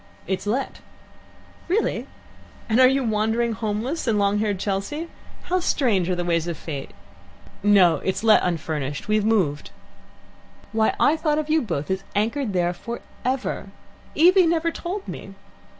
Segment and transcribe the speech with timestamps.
[0.25, 0.79] "It's let."
[1.67, 2.07] "Really.
[2.67, 5.09] And you wandering homeless in long haired Chelsea?
[5.43, 6.89] How strange are the ways of Fate!"
[7.61, 9.07] "No; it's let unfurnished.
[9.07, 9.69] We've moved."
[10.71, 13.67] "Why, I thought of you both as anchored there for ever.
[14.15, 15.35] Evie never told me."